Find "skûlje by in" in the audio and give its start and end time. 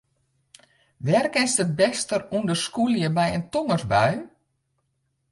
2.65-3.43